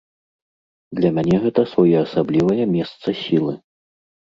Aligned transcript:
Для 0.99 1.11
мяне 1.17 1.35
гэта 1.43 1.61
своеасаблівае 1.75 2.63
месца 2.75 3.07
сілы. 3.23 3.53